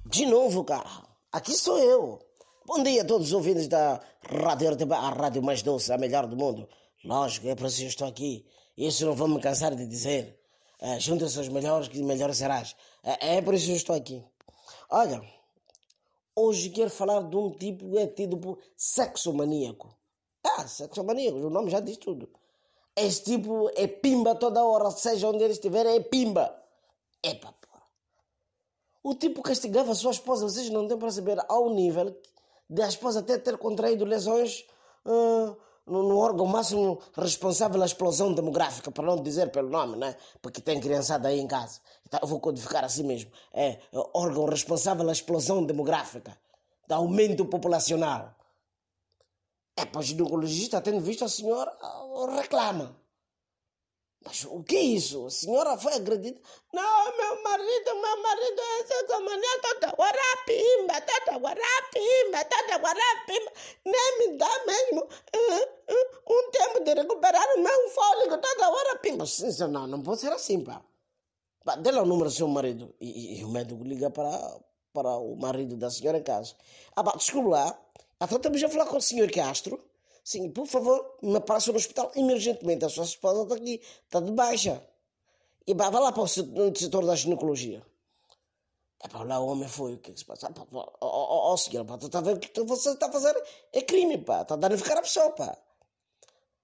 De 0.05 0.25
novo, 0.25 0.63
cara. 0.63 0.89
Aqui 1.29 1.55
sou 1.55 1.77
eu. 1.77 2.19
Bom 2.65 2.81
dia 2.81 3.01
a 3.01 3.05
todos 3.05 3.27
os 3.27 3.33
ouvintes 3.33 3.67
da 3.67 3.99
Rádio 4.23 4.71
RTB, 4.71 4.93
a 4.93 5.09
rádio 5.09 5.43
mais 5.43 5.61
doce, 5.61 5.91
a 5.91 5.97
melhor 5.97 6.25
do 6.25 6.37
mundo. 6.37 6.69
Lógico, 7.03 7.49
é 7.49 7.53
para 7.53 7.67
isso 7.67 7.81
que 7.81 7.87
estou 7.87 8.07
aqui. 8.07 8.45
Isso 8.77 9.05
não 9.05 9.13
vou 9.13 9.27
me 9.27 9.41
cansar 9.41 9.75
de 9.75 9.85
dizer. 9.85 10.39
É, 10.79 10.97
Junta-se 11.01 11.37
aos 11.37 11.49
melhores 11.49 11.89
que 11.89 12.01
melhor 12.01 12.33
serás. 12.33 12.73
É, 13.03 13.39
é 13.39 13.41
por 13.41 13.53
isso 13.53 13.65
que 13.65 13.73
estou 13.73 13.97
aqui. 13.97 14.23
Olha, 14.89 15.21
hoje 16.33 16.69
quero 16.69 16.89
falar 16.89 17.23
de 17.23 17.35
um 17.35 17.51
tipo 17.51 17.91
que 17.91 17.97
é 17.97 18.07
tido 18.07 18.37
por 18.37 18.57
sexo 18.77 19.33
maníaco. 19.33 19.93
Ah, 20.45 20.65
sexo 20.65 21.03
maníaco, 21.03 21.39
o 21.39 21.49
nome 21.49 21.69
já 21.69 21.81
diz 21.81 21.97
tudo. 21.97 22.29
Esse 22.99 23.23
tipo 23.23 23.71
é 23.75 23.87
pimba 23.87 24.35
toda 24.35 24.63
hora, 24.63 24.91
seja 24.91 25.29
onde 25.29 25.41
ele 25.41 25.53
estiver, 25.53 25.85
é 25.85 26.01
pimba. 26.01 26.53
Epa, 27.23 27.53
porra. 27.61 27.83
O 29.01 29.15
tipo 29.15 29.41
castigava 29.41 29.93
a 29.93 29.95
sua 29.95 30.11
esposa, 30.11 30.47
vocês 30.47 30.69
não 30.69 30.85
têm 30.85 30.97
para 30.97 31.09
saber, 31.09 31.37
ao 31.47 31.69
nível 31.69 32.13
de 32.69 32.81
a 32.81 32.87
esposa 32.87 33.21
até 33.21 33.37
ter 33.37 33.57
contraído 33.57 34.03
lesões 34.03 34.65
uh, 35.05 35.55
no, 35.87 36.03
no, 36.03 36.17
órgão 36.17 36.45
máximo 36.45 36.99
responsável 37.15 37.73
pela 37.73 37.85
explosão 37.85 38.33
demográfica, 38.33 38.91
para 38.91 39.05
não 39.05 39.23
dizer 39.23 39.49
pelo 39.49 39.69
nome, 39.69 39.95
né? 39.97 40.15
Porque 40.41 40.59
tem 40.61 40.79
criançada 40.79 41.29
aí 41.29 41.39
em 41.39 41.47
casa. 41.47 41.79
Então 42.05 42.19
vou 42.27 42.39
codificar 42.39 42.83
assim 42.83 43.03
mesmo. 43.03 43.31
É, 43.53 43.79
órgão 44.13 44.45
responsável 44.45 44.99
pela 44.99 45.13
explosão 45.13 45.65
demográfica, 45.65 46.37
do 46.85 46.93
aumento 46.93 47.45
populacional. 47.45 48.35
É, 49.79 49.85
para 49.85 49.99
o 49.99 50.03
ginecologista, 50.03 50.81
tendo 50.81 50.99
visto 50.99 51.23
a 51.23 51.29
senhora, 51.29 51.71
reclama. 52.35 52.99
Mas 54.25 54.43
o 54.43 54.61
que 54.63 54.75
é 54.75 54.81
isso? 54.81 55.25
A 55.25 55.29
senhora 55.29 55.77
foi 55.77 55.93
agredida? 55.93 56.39
Não, 56.73 57.17
meu 57.17 57.41
marido, 57.41 57.95
meu 57.95 58.21
marido 58.21 58.61
é 58.61 58.79
essa 58.81 59.19
mania 59.21 59.61
toda 59.61 59.87
guarapimba, 59.95 61.01
toda 61.01 61.37
guarapimba, 61.37 62.45
toda 62.45 62.77
guarapimba. 62.77 63.51
Nem 63.85 64.19
me 64.19 64.37
dá 64.37 64.65
mesmo 64.65 65.01
uh, 65.03 65.93
uh, 65.93 66.33
um 66.33 66.51
tempo 66.51 66.83
de 66.83 66.93
recuperar 66.95 67.45
o 67.55 67.61
meu 67.61 67.89
fôlego, 67.89 68.37
toda 68.37 68.69
guarapimba. 68.69 69.25
Sim, 69.25 69.67
não, 69.69 69.87
não 69.87 70.01
pode 70.03 70.19
ser 70.19 70.33
assim, 70.33 70.61
pá. 70.61 70.81
pá 71.63 71.77
dê 71.77 71.89
lá 71.91 72.01
o 72.01 72.05
número 72.05 72.29
do 72.29 72.35
seu 72.35 72.47
marido. 72.49 72.93
E, 72.99 73.35
e, 73.35 73.39
e, 73.39 73.45
o 73.45 73.47
médico 73.47 73.81
liga 73.85 74.09
para, 74.09 74.59
para 74.91 75.15
o 75.15 75.37
marido 75.37 75.77
da 75.77 75.89
senhora 75.89 76.17
em 76.17 76.23
casa. 76.23 76.55
Ah, 76.93 77.03
pá, 77.05 77.13
desculpe 77.15 77.51
lá. 77.51 77.79
Então 78.21 78.37
estamos 78.37 78.63
a 78.63 78.69
falar 78.69 78.85
com 78.85 78.97
o 78.97 79.01
senhor 79.01 79.31
Castro. 79.31 79.81
Sim, 80.23 80.51
por 80.51 80.67
favor, 80.67 81.17
me 81.23 81.39
passa 81.39 81.71
no 81.71 81.77
hospital 81.77 82.11
emergentemente. 82.15 82.85
A 82.85 82.89
sua 82.89 83.05
esposa 83.05 83.43
está 83.43 83.55
aqui, 83.55 83.81
está 84.03 84.19
de 84.19 84.31
baixa. 84.31 84.83
E 85.65 85.73
vá 85.73 85.87
lá 85.89 86.11
para 86.11 86.23
o 86.23 86.27
setor 86.27 87.05
da 87.05 87.15
ginecologia. 87.15 87.85
É 89.01 89.07
para 89.07 89.23
lá 89.23 89.39
o 89.39 89.47
homem 89.47 89.67
foi, 89.67 89.93
o 89.93 89.97
que 89.97 90.11
é 90.11 90.13
que 90.13 90.19
se 90.19 90.25
passa? 90.25 90.51
Ó 90.53 90.65
oh, 90.71 90.91
oh, 91.01 91.53
oh, 91.53 91.57
senhor, 91.57 91.85
pá, 91.85 91.95
está 91.95 92.19
a 92.19 92.21
ver 92.21 92.35
o 92.35 92.39
que 92.39 92.61
você 92.63 92.89
está 92.91 93.07
a 93.07 93.11
fazer? 93.11 93.33
É 93.71 93.81
crime, 93.81 94.17
pá, 94.17 94.41
está 94.41 94.55
a 94.55 94.57
danificar 94.57 94.97
a 94.97 95.01
pessoa, 95.01 95.31
pá. 95.31 95.57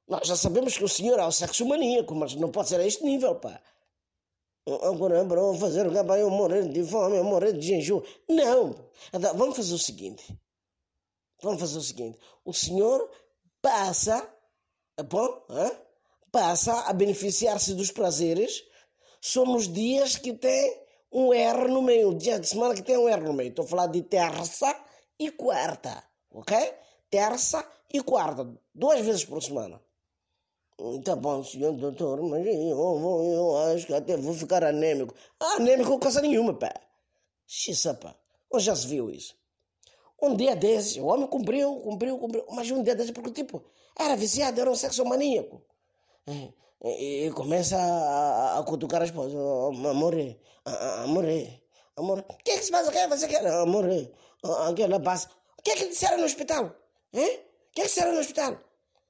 Nós 0.07 0.27
já 0.27 0.35
sabemos 0.35 0.77
que 0.77 0.83
o 0.83 0.89
senhor 0.89 1.17
é 1.17 1.25
o 1.25 1.31
sexo 1.31 1.65
maníaco, 1.65 2.13
mas 2.13 2.35
não 2.35 2.51
pode 2.51 2.69
ser 2.69 2.79
a 2.81 2.85
este 2.85 3.03
nível, 3.05 3.35
pá. 3.35 3.61
Agora, 4.67 5.23
vamos 5.23 5.59
fazer 5.59 5.87
o 5.87 5.91
que 5.91 5.97
eu 5.97 6.29
morrer 6.29 6.67
de 6.67 6.83
fome, 6.83 7.17
eu 7.17 7.53
de 7.53 7.65
jejum. 7.65 8.01
Não! 8.27 8.75
Vamos 9.35 9.55
fazer 9.55 9.73
o 9.73 9.79
seguinte. 9.79 10.37
Vamos 11.41 11.59
fazer 11.59 11.77
o 11.77 11.81
seguinte: 11.81 12.19
o 12.43 12.53
senhor 12.53 13.09
passa, 13.61 14.27
bom, 15.09 15.45
passa 16.31 16.81
a 16.81 16.93
beneficiar-se 16.93 17.73
dos 17.73 17.91
prazeres 17.91 18.63
só 19.21 19.45
nos 19.45 19.71
dias 19.71 20.17
que 20.17 20.33
tem 20.33 20.85
um 21.11 21.33
R 21.33 21.67
no 21.67 21.81
meio, 21.81 22.13
dia 22.13 22.39
de 22.39 22.47
semana 22.47 22.75
que 22.75 22.83
tem 22.83 22.97
um 22.97 23.07
R 23.07 23.21
no 23.23 23.33
meio. 23.33 23.49
Estou 23.49 23.65
a 23.65 23.67
falar 23.67 23.87
de 23.87 24.01
terça 24.03 24.75
e 25.17 25.31
quarta, 25.31 26.03
ok? 26.31 26.55
Terça 27.09 27.65
e 27.93 28.01
quarta, 28.01 28.47
duas 28.73 28.99
vezes 29.01 29.25
por 29.25 29.41
semana. 29.41 29.81
Tá 31.05 31.15
bom, 31.15 31.41
senhor 31.41 31.71
doutor, 31.71 32.21
mas 32.23 32.45
eu, 32.45 32.53
eu, 32.53 33.23
eu 33.33 33.57
acho 33.73 33.87
que 33.87 33.93
até 33.93 34.17
vou 34.17 34.33
ficar 34.33 34.61
anêmico. 34.63 35.15
Ah, 35.39 35.55
anêmico 35.55 35.97
coisa 35.97 36.21
nenhuma, 36.21 36.53
pá. 36.53 36.73
Xissa, 37.47 37.93
pá. 37.93 38.13
Onde 38.51 38.65
já 38.65 38.75
se 38.75 38.85
viu 38.85 39.09
isso? 39.09 39.35
Um 40.21 40.35
dia 40.35 40.55
desses, 40.55 40.97
o 40.97 41.05
homem 41.05 41.27
cumpriu, 41.27 41.75
cumpriu, 41.81 42.17
cumpriu, 42.17 42.45
mas 42.51 42.69
um 42.71 42.81
dia 42.81 42.95
desses, 42.95 43.11
porque 43.11 43.31
tipo, 43.31 43.63
era 43.97 44.15
viciado, 44.15 44.59
era 44.59 44.71
um 44.71 44.75
sexo 44.75 45.03
maníaco. 45.05 45.61
É, 46.27 46.49
e, 46.83 47.27
e 47.27 47.31
começa 47.31 47.77
a, 47.77 48.59
a, 48.59 48.63
cutucar 48.63 49.01
a 49.01 49.05
esposa, 49.05 49.35
amor, 49.37 50.15
amor, 51.03 51.25
amor, 51.97 52.25
o 52.29 52.43
que 52.43 52.51
é 52.51 52.57
que 52.57 52.63
se 52.63 52.71
passa? 52.71 52.89
O 52.89 52.91
que 52.91 52.97
é 52.97 53.07
que 53.07 53.17
você 53.17 53.27
quer? 53.27 53.45
Amor, 53.45 53.85
aquela 54.67 54.99
passa. 54.99 55.29
O 55.57 55.61
que 55.61 55.71
é 55.71 55.75
que 55.75 55.87
disseram 55.87 56.17
no 56.17 56.25
hospital? 56.25 56.75
Hein? 57.13 57.39
O 57.69 57.73
que 57.73 57.81
é 57.81 57.83
que 57.83 57.89
disseram 57.89 58.13
no 58.13 58.19
hospital? 58.19 58.57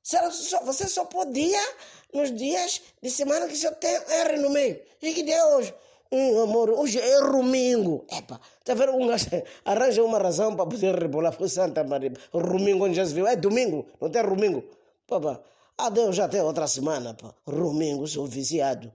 Só, 0.02 0.64
você 0.64 0.88
só 0.88 1.06
podia 1.06 1.62
nos 2.14 2.32
dias 2.32 2.82
de 3.02 3.10
semana 3.10 3.48
que 3.48 3.58
só 3.58 3.72
tem 3.72 3.96
R 3.96 4.38
no 4.38 4.52
meio. 4.52 4.80
E 5.02 5.14
que 5.14 5.24
dia 5.24 5.38
é 5.38 5.56
hoje? 5.56 5.74
Hum, 6.12 6.44
amor, 6.44 6.70
hoje 6.70 7.00
é 7.00 7.20
domingo. 7.20 8.06
Epa, 8.12 8.40
tá 8.64 8.74
vendo? 8.74 8.94
Um 8.94 9.10
arranja 9.66 10.04
uma 10.04 10.20
razão 10.20 10.56
para 10.56 10.66
poder 10.66 10.96
rebolar 10.96 11.36
por 11.36 11.50
Santa 11.50 11.84
Maria. 11.84 12.14
Domingo 12.32 12.86
onde 12.86 12.96
já 12.96 13.06
se 13.06 13.14
viu. 13.14 13.28
É 13.28 13.36
domingo, 13.36 13.86
não 14.00 14.10
tem 14.10 14.24
domingo. 14.24 14.64
Papa, 15.08 15.42
adeus 15.78 16.20
até 16.20 16.44
outra 16.44 16.68
semana, 16.68 17.14
pá. 17.14 17.34
Sou 18.08 18.26
viciado. 18.28 18.92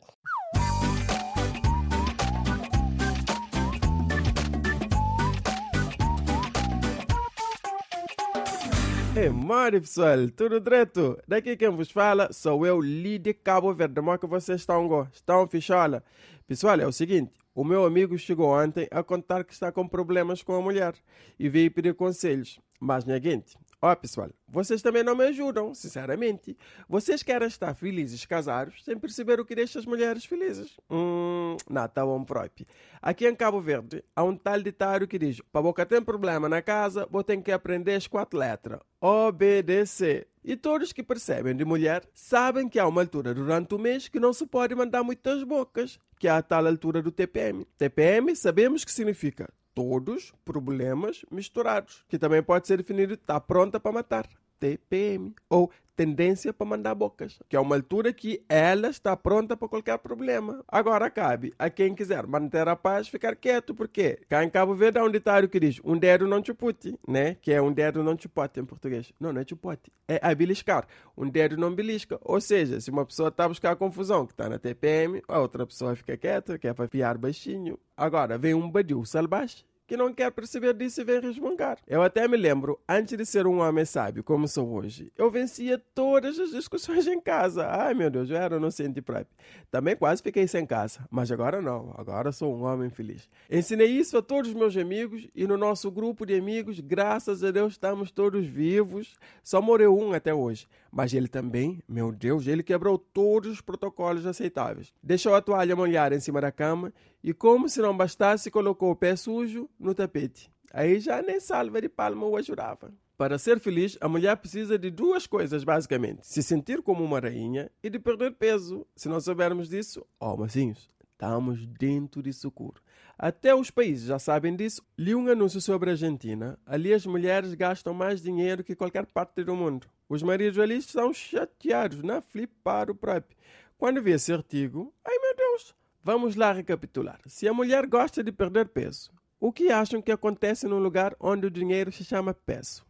Mano, 9.29 9.81
pessoal, 9.81 10.31
tudo 10.35 10.59
direto? 10.59 11.19
Daqui 11.29 11.55
quem 11.55 11.69
vos 11.69 11.91
fala 11.91 12.33
sou 12.33 12.65
eu, 12.65 12.81
Lídia 12.81 13.35
Cabo 13.35 13.75
Verde. 13.75 14.00
É 14.00 14.19
que 14.19 14.27
vocês 14.27 14.61
estão, 14.61 14.89
go? 14.89 15.07
Estão 15.12 15.47
fichola? 15.47 16.03
Pessoal, 16.47 16.81
é 16.81 16.87
o 16.87 16.93
seguinte, 16.93 17.33
o 17.55 17.62
meu 17.62 17.85
amigo 17.85 18.17
chegou 18.17 18.49
ontem 18.49 18.89
a 18.91 19.03
contar 19.03 19.45
que 19.45 19.53
está 19.53 19.71
com 19.71 19.87
problemas 19.87 20.43
com 20.43 20.55
a 20.55 20.62
mulher 20.62 20.95
e 21.39 21.50
veio 21.50 21.71
pedir 21.71 21.95
conselhos. 21.95 22.59
Mas, 22.81 23.05
minha 23.05 23.21
gente, 23.21 23.59
Ó, 23.83 23.91
oh, 23.91 23.97
pessoal, 23.97 24.29
vocês 24.47 24.83
também 24.83 25.03
não 25.03 25.17
me 25.17 25.25
ajudam, 25.25 25.75
sinceramente. 25.75 26.55
Vocês 26.87 27.23
querem 27.23 27.49
estar 27.49 27.73
felizes 27.75 28.27
casados 28.27 28.85
sem 28.85 28.99
perceber 28.99 29.41
o 29.41 29.45
que 29.45 29.55
deixa 29.55 29.79
as 29.79 29.87
mulheres 29.87 30.27
felizes. 30.27 30.77
Hum, 30.91 31.57
não, 31.69 31.89
tá 31.89 32.05
bom 32.05 32.23
próprio. 32.23 32.67
Aqui 33.01 33.27
em 33.27 33.35
Cabo 33.35 33.59
Verde, 33.59 34.05
há 34.15 34.23
um 34.23 34.37
tal 34.37 34.61
ditado 34.61 35.09
que 35.09 35.19
diz: 35.19 35.41
para 35.51 35.63
boca 35.63 35.87
tem 35.87 36.03
problema 36.03 36.47
na 36.47 36.61
casa, 36.61 37.09
vou 37.11 37.25
ter 37.25 37.41
que 37.41 37.51
aprender 37.51 37.95
as 37.95 38.07
quatro 38.07 38.39
letras. 38.39 38.81
OBDC. 39.01 40.27
E 40.45 40.57
todos 40.57 40.93
que 40.93 41.03
percebem 41.03 41.57
de 41.57 41.65
mulher 41.65 42.03
sabem 42.13 42.69
que 42.69 42.79
há 42.79 42.87
uma 42.87 43.01
altura 43.01 43.33
durante 43.33 43.75
o 43.75 43.79
mês 43.79 44.09
que 44.09 44.21
não 44.21 44.35
se 44.35 44.47
pode 44.47 44.75
mandar 44.75 45.03
muitas 45.03 45.43
bocas, 45.43 45.99
que 46.19 46.29
é 46.29 46.31
a 46.31 46.43
tal 46.43 46.67
altura 46.67 47.01
do 47.01 47.11
TPM. 47.11 47.67
TPM 47.79 48.37
sabemos 48.37 48.85
que 48.85 48.93
significa 48.93 49.49
todos 49.75 50.33
problemas 50.45 51.25
misturados, 51.31 52.05
que 52.09 52.19
também 52.19 52.43
pode 52.43 52.67
ser 52.67 52.79
definido 52.79 53.15
está 53.15 53.41
pronta 53.41 53.79
para 53.79 53.93
matar. 53.93 54.29
TPM, 54.61 55.35
ou 55.49 55.71
tendência 56.00 56.50
para 56.50 56.67
mandar 56.67 56.95
bocas, 56.95 57.38
que 57.47 57.55
é 57.55 57.61
uma 57.61 57.76
altura 57.76 58.11
que 58.11 58.43
ela 58.49 58.88
está 58.88 59.14
pronta 59.14 59.55
para 59.55 59.69
qualquer 59.69 59.99
problema. 59.99 60.64
Agora 60.67 61.11
cabe 61.11 61.52
a 61.59 61.69
quem 61.69 61.95
quiser 61.95 62.26
manter 62.26 62.67
a 62.67 62.75
paz 62.75 63.07
ficar 63.07 63.37
quieto, 63.37 63.75
porque 63.75 64.19
cá 64.26 64.43
em 64.43 64.49
Cabo 64.49 64.75
Verde 64.75 64.99
há 64.99 65.05
um 65.05 65.11
ditado 65.11 65.47
que 65.47 65.61
diz 65.61 65.79
um 65.85 65.99
dedo 65.99 66.26
não 66.26 66.40
te 66.40 66.55
pute, 66.55 66.99
né? 67.07 67.37
Que 67.43 67.52
é 67.52 67.61
um 67.61 67.71
dedo 67.71 68.02
não 68.02 68.17
te 68.17 68.31
pote 68.31 68.59
em 68.59 68.64
português. 68.64 69.12
Não, 69.21 69.31
não 69.31 69.43
é 69.43 69.45
te 69.45 69.55
pote, 69.55 69.93
é 70.09 70.19
a 70.23 70.35
beliscar. 70.35 70.87
Um 71.14 71.29
dedo 71.29 71.59
não 71.59 71.75
belisca. 71.75 72.19
Ou 72.23 72.40
seja, 72.40 72.81
se 72.81 72.90
uma 72.90 73.05
pessoa 73.05 73.29
está 73.29 73.45
a 73.45 73.49
buscar 73.49 73.76
confusão, 73.76 74.25
que 74.25 74.33
está 74.33 74.49
na 74.49 74.59
TPM, 74.59 75.21
a 75.29 75.38
outra 75.38 75.67
pessoa 75.67 75.95
fica 75.95 76.17
quieta, 76.17 76.59
quer 76.59 76.73
para 76.73 76.88
piar 76.88 77.19
baixinho. 77.19 77.79
Agora 77.95 78.38
vem 78.38 78.55
um 78.55 78.71
badiu 78.71 79.05
salvaje 79.05 79.67
que 79.90 79.97
não 79.97 80.14
quer 80.14 80.30
perceber 80.30 80.73
disso 80.73 81.00
e 81.00 81.04
vem 81.04 81.18
resmungar. 81.18 81.76
Eu 81.85 82.00
até 82.00 82.28
me 82.28 82.37
lembro, 82.37 82.78
antes 82.88 83.18
de 83.18 83.26
ser 83.26 83.44
um 83.44 83.59
homem 83.59 83.85
sábio 83.85 84.23
como 84.23 84.47
sou 84.47 84.73
hoje, 84.73 85.12
eu 85.18 85.28
vencia 85.28 85.82
todas 85.92 86.38
as 86.38 86.50
discussões 86.50 87.09
em 87.09 87.20
casa. 87.20 87.66
Ai 87.66 87.92
meu 87.92 88.09
Deus, 88.09 88.30
eu 88.30 88.37
era 88.37 88.54
inocente 88.54 89.02
próprio. 89.02 89.37
Também 89.68 89.97
quase 89.97 90.23
fiquei 90.23 90.47
sem 90.47 90.64
casa, 90.64 91.04
mas 91.11 91.32
agora 91.32 91.61
não, 91.61 91.92
agora 91.99 92.30
sou 92.30 92.54
um 92.54 92.62
homem 92.62 92.88
feliz. 92.88 93.28
Ensinei 93.50 93.88
isso 93.88 94.16
a 94.16 94.23
todos 94.23 94.50
os 94.50 94.56
meus 94.56 94.76
amigos 94.76 95.26
e 95.35 95.44
no 95.44 95.56
nosso 95.56 95.90
grupo 95.90 96.25
de 96.25 96.37
amigos, 96.37 96.78
graças 96.78 97.42
a 97.42 97.50
Deus, 97.50 97.73
estamos 97.73 98.12
todos 98.12 98.47
vivos. 98.47 99.16
Só 99.42 99.61
morreu 99.61 99.99
um 99.99 100.12
até 100.12 100.32
hoje, 100.32 100.68
mas 100.88 101.12
ele 101.12 101.26
também, 101.26 101.82
meu 101.88 102.12
Deus, 102.12 102.47
ele 102.47 102.62
quebrou 102.62 102.97
todos 102.97 103.50
os 103.50 103.61
protocolos 103.61 104.25
aceitáveis. 104.25 104.92
Deixou 105.02 105.35
a 105.35 105.42
toalha 105.42 105.75
molhada 105.75 106.14
em 106.14 106.20
cima 106.20 106.40
da 106.40 106.52
cama 106.52 106.92
e, 107.23 107.35
como 107.35 107.68
se 107.68 107.80
não 107.80 107.97
bastasse, 107.97 108.50
colocou 108.50 108.92
o 108.92 108.97
pé 108.97 109.14
sujo 109.14 109.68
no 109.81 109.95
tapete. 109.95 110.53
Aí 110.73 111.01
já 111.01 111.21
nem 111.23 111.41
salva 111.41 111.81
de 111.81 111.89
palma 111.89 112.27
o 112.27 112.37
ajudava. 112.37 112.93
Para 113.17 113.39
ser 113.39 113.59
feliz, 113.61 113.99
a 114.01 114.09
mulher 114.09 114.37
precisa 114.37 114.79
de 114.79 114.91
duas 114.91 115.27
coisas, 115.27 115.65
basicamente: 115.65 116.27
se 116.27 116.43
sentir 116.43 116.81
como 116.81 117.05
uma 117.05 117.21
rainha 117.21 117.71
e 117.83 117.91
de 117.91 117.99
perder 117.99 118.33
peso. 118.33 118.87
Se 118.95 119.09
não 119.09 119.21
soubermos 119.21 119.69
disso, 119.69 120.07
ó, 120.19 120.33
oh, 120.33 120.37
mocinhos, 120.37 120.89
estamos 121.13 121.67
dentro 121.67 122.23
de 122.23 122.33
socorro. 122.33 122.81
Até 123.19 123.55
os 123.55 123.71
países 123.71 124.07
já 124.07 124.19
sabem 124.19 124.57
disso. 124.57 124.83
Li 124.97 125.15
um 125.15 125.29
anúncio 125.29 125.61
sobre 125.61 125.91
a 125.91 125.93
Argentina. 125.93 126.59
Ali 126.65 126.95
as 126.95 127.05
mulheres 127.05 127.53
gastam 127.53 127.93
mais 127.93 128.23
dinheiro 128.23 128.65
que 128.65 128.75
qualquer 128.75 129.05
parte 129.05 129.45
do 129.45 129.55
mundo. 129.55 129.87
Os 130.09 130.23
maridos 130.23 130.59
ali 130.59 130.79
estão 130.79 131.13
chateados, 131.13 132.03
na 132.03 132.23
flipar 132.23 132.91
o 132.91 132.95
próprio. 132.95 133.37
Quando 133.77 134.03
vi 134.03 134.13
esse 134.13 134.33
artigo, 134.33 134.95
ai 135.05 135.19
meu 135.19 135.37
Deus, 135.37 135.75
vamos 136.03 136.37
lá 136.37 136.53
recapitular. 136.53 137.21
Se 137.27 137.47
a 137.47 137.53
mulher 137.53 137.87
gosta 137.87 138.25
de 138.25 138.33
perder 138.33 138.69
peso, 138.69 139.13
o 139.40 139.50
que 139.50 139.73
acham 139.73 140.02
que 140.02 140.12
acontece 140.12 140.68
num 140.68 140.78
lugar 140.78 141.16
onde 141.18 141.47
o 141.47 141.50
dinheiro 141.50 141.90
se 141.90 142.04
chama 142.04 142.35
peso? 142.35 142.85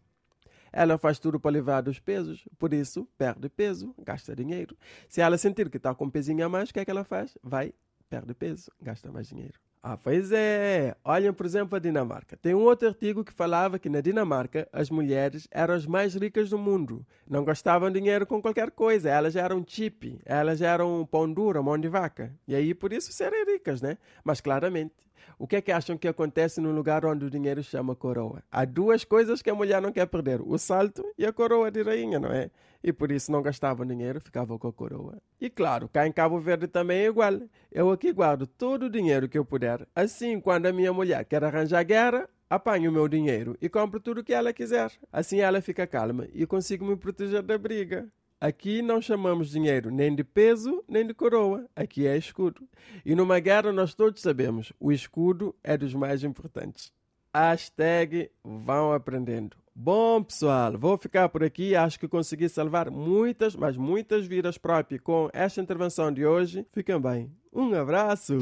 Ela 0.72 0.98
faz 0.98 1.18
tudo 1.18 1.38
para 1.38 1.52
livrar 1.52 1.82
dos 1.82 2.00
pesos, 2.00 2.46
por 2.58 2.74
isso 2.74 3.08
perde 3.16 3.48
peso, 3.48 3.94
gasta 3.98 4.34
dinheiro. 4.34 4.76
Se 5.08 5.20
ela 5.20 5.38
sentir 5.38 5.70
que 5.70 5.76
está 5.76 5.94
com 5.94 6.06
um 6.06 6.10
pezinho 6.10 6.44
a 6.44 6.48
mais, 6.48 6.70
o 6.70 6.74
que 6.74 6.80
é 6.80 6.84
que 6.84 6.90
ela 6.90 7.04
faz? 7.04 7.38
Vai, 7.42 7.72
perde 8.08 8.34
peso, 8.34 8.70
gasta 8.80 9.10
mais 9.10 9.28
dinheiro. 9.28 9.58
Ah, 9.82 9.96
pois 9.96 10.30
é. 10.30 10.94
Olhem, 11.02 11.32
por 11.32 11.46
exemplo, 11.46 11.74
a 11.74 11.78
Dinamarca. 11.78 12.36
Tem 12.36 12.54
um 12.54 12.60
outro 12.64 12.86
artigo 12.86 13.24
que 13.24 13.32
falava 13.32 13.78
que 13.78 13.88
na 13.88 14.02
Dinamarca 14.02 14.68
as 14.72 14.90
mulheres 14.90 15.48
eram 15.50 15.72
as 15.72 15.86
mais 15.86 16.14
ricas 16.14 16.50
do 16.50 16.58
mundo. 16.58 17.06
Não 17.26 17.44
gastavam 17.44 17.90
dinheiro 17.90 18.26
com 18.26 18.42
qualquer 18.42 18.70
coisa. 18.72 19.08
Elas 19.08 19.36
eram 19.36 19.64
chip, 19.66 20.20
elas 20.26 20.60
eram 20.60 21.08
pão 21.10 21.32
duro, 21.32 21.64
mão 21.64 21.78
de 21.78 21.88
vaca. 21.88 22.30
E 22.46 22.54
aí, 22.54 22.74
por 22.74 22.92
isso, 22.92 23.10
serem 23.10 23.46
ricas, 23.46 23.80
né? 23.80 23.96
Mas 24.22 24.42
claramente, 24.42 24.92
o 25.40 25.46
que 25.46 25.56
é 25.56 25.62
que 25.62 25.72
acham 25.72 25.96
que 25.96 26.06
acontece 26.06 26.60
num 26.60 26.70
lugar 26.70 27.06
onde 27.06 27.24
o 27.24 27.30
dinheiro 27.30 27.62
chama 27.62 27.96
coroa? 27.96 28.42
Há 28.52 28.66
duas 28.66 29.04
coisas 29.04 29.40
que 29.40 29.48
a 29.48 29.54
mulher 29.54 29.80
não 29.80 29.90
quer 29.90 30.04
perder: 30.04 30.42
o 30.42 30.58
salto 30.58 31.02
e 31.16 31.24
a 31.24 31.32
coroa 31.32 31.70
de 31.70 31.82
rainha, 31.82 32.20
não 32.20 32.30
é? 32.30 32.50
E 32.84 32.92
por 32.92 33.10
isso 33.10 33.32
não 33.32 33.40
gastavam 33.40 33.86
dinheiro, 33.86 34.20
ficavam 34.20 34.58
com 34.58 34.68
a 34.68 34.72
coroa. 34.72 35.16
E 35.40 35.48
claro, 35.48 35.88
cá 35.88 36.06
em 36.06 36.12
Cabo 36.12 36.38
Verde 36.38 36.66
também 36.68 36.98
é 36.98 37.06
igual. 37.06 37.40
Eu 37.72 37.90
aqui 37.90 38.12
guardo 38.12 38.46
todo 38.46 38.82
o 38.82 38.90
dinheiro 38.90 39.30
que 39.30 39.38
eu 39.38 39.44
puder. 39.44 39.88
Assim, 39.96 40.38
quando 40.38 40.66
a 40.66 40.72
minha 40.74 40.92
mulher 40.92 41.24
quer 41.24 41.42
arranjar 41.42 41.84
guerra, 41.84 42.28
apanho 42.50 42.90
o 42.90 42.92
meu 42.92 43.08
dinheiro 43.08 43.56
e 43.62 43.68
compro 43.70 43.98
tudo 43.98 44.20
o 44.20 44.24
que 44.24 44.34
ela 44.34 44.52
quiser. 44.52 44.92
Assim 45.10 45.40
ela 45.40 45.62
fica 45.62 45.86
calma 45.86 46.28
e 46.34 46.44
consigo 46.46 46.84
me 46.84 46.96
proteger 46.96 47.40
da 47.40 47.56
briga. 47.56 48.10
Aqui 48.40 48.80
não 48.80 49.02
chamamos 49.02 49.50
dinheiro 49.50 49.90
nem 49.90 50.14
de 50.14 50.24
peso 50.24 50.82
nem 50.88 51.06
de 51.06 51.12
coroa. 51.12 51.68
Aqui 51.76 52.06
é 52.06 52.16
escudo. 52.16 52.66
E 53.04 53.14
numa 53.14 53.38
guerra 53.38 53.70
nós 53.70 53.94
todos 53.94 54.22
sabemos, 54.22 54.72
o 54.80 54.90
escudo 54.90 55.54
é 55.62 55.76
dos 55.76 55.92
mais 55.92 56.24
importantes. 56.24 56.90
Hashtag 57.34 58.30
vão 58.42 58.94
aprendendo. 58.94 59.58
Bom, 59.74 60.22
pessoal, 60.22 60.72
vou 60.78 60.96
ficar 60.96 61.28
por 61.28 61.44
aqui. 61.44 61.76
Acho 61.76 62.00
que 62.00 62.08
consegui 62.08 62.48
salvar 62.48 62.90
muitas, 62.90 63.54
mas 63.54 63.76
muitas 63.76 64.26
vidas 64.26 64.56
próprias 64.56 65.02
com 65.02 65.28
esta 65.34 65.60
intervenção 65.60 66.10
de 66.10 66.24
hoje. 66.24 66.66
Fiquem 66.72 66.98
bem. 66.98 67.30
Um 67.52 67.74
abraço. 67.74 68.38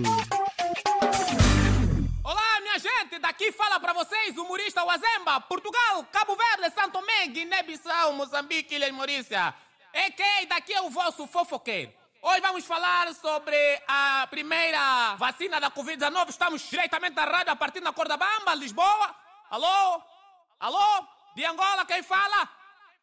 Olá, 2.22 2.60
minha 2.60 2.78
gente. 2.78 3.18
Daqui 3.20 3.50
fala 3.50 3.80
para 3.80 3.92
vocês 3.94 4.38
o 4.38 4.44
humorista 4.44 4.84
Wazemba, 4.84 5.40
Portugal, 5.40 6.06
Cabo 6.12 6.36
Verde, 6.36 6.72
Santo 6.72 6.92
Tomé, 6.92 7.26
Guiné-Bissau, 7.26 8.12
Moçambique 8.12 8.76
e 8.76 8.92
Maurícia. 8.92 9.54
Ok, 9.94 10.46
daqui 10.46 10.72
é 10.74 10.82
o 10.82 10.90
vosso 10.90 11.26
fofoqueiro. 11.26 11.92
Hoje 12.20 12.40
vamos 12.40 12.66
falar 12.66 13.14
sobre 13.14 13.56
a 13.86 14.26
primeira 14.28 15.14
vacina 15.16 15.60
da 15.60 15.70
Covid-19. 15.70 16.28
Estamos 16.28 16.62
diretamente 16.68 17.14
da 17.14 17.24
rádio 17.24 17.52
a 17.52 17.56
partir 17.56 17.80
da 17.80 17.92
Cordabamba, 17.92 18.54
Lisboa. 18.54 19.14
Alô? 19.50 20.02
Alô? 20.60 21.06
De 21.34 21.44
Angola, 21.44 21.86
quem 21.86 22.02
fala? 22.02 22.48